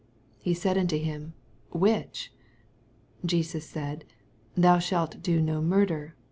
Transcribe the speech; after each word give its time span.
18 0.39 0.51
He 0.51 0.53
said 0.55 0.77
unto 0.79 0.97
hirn. 0.97 1.33
Which? 1.69 2.33
Jesus 3.23 3.69
said. 3.69 4.03
Thou 4.57 4.79
shalt 4.79 5.21
do 5.21 5.39
no 5.39 5.61
murder. 5.61 6.15